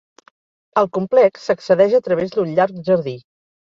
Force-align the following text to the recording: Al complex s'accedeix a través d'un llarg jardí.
Al 0.83 0.89
complex 0.99 1.45
s'accedeix 1.51 1.97
a 2.01 2.03
través 2.11 2.37
d'un 2.41 2.53
llarg 2.61 2.85
jardí. 2.93 3.19